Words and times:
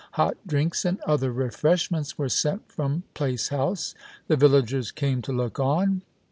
Hot 0.13 0.35
drinks 0.47 0.83
and 0.83 0.99
other 1.01 1.31
refreshments 1.31 2.17
were 2.17 2.27
sent 2.27 2.71
from 2.71 3.03
Place 3.13 3.49
House. 3.49 3.93
The 4.25 4.35
villagers 4.35 4.89
came 4.89 5.21
to 5.21 5.31
look 5.31 5.59
on. 5.59 6.01